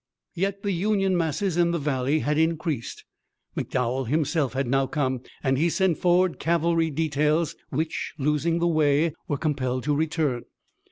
[0.33, 3.05] Yet the Union masses in the valley had increased.
[3.55, 9.13] McDowell himself had now come, and he sent forward cavalry details which, losing the way,
[9.27, 10.45] were compelled to return.